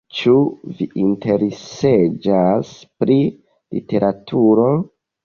[0.17, 0.31] Ĉu
[0.77, 2.71] vi interesiĝas
[3.03, 3.19] pri
[3.79, 4.65] literaturo?